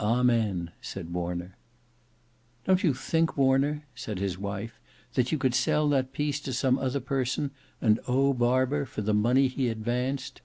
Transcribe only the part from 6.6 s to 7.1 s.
other